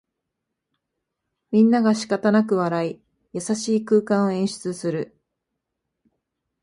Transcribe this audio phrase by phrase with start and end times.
[1.51, 3.01] みんながしかたなく笑い、
[3.33, 5.15] 優しい空間を演出する